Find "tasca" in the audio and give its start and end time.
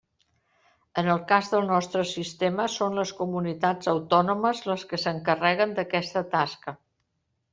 6.35-6.75